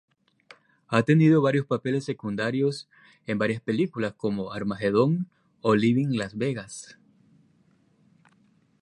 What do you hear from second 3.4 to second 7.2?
películas como "Armageddon" o "Leaving Las Vegas".